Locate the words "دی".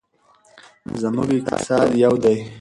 2.23-2.35